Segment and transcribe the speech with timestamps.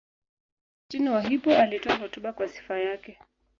[0.83, 3.17] Augustino wa Hippo alitoa hotuba kwa sifa yake.